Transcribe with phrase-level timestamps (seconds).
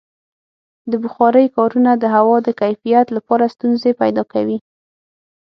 [0.91, 4.57] د بخارۍ کارونه د هوا د کیفیت لپاره ستونزې پیدا کوي.